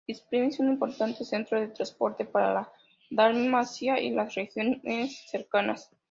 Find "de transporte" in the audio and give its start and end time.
1.61-2.25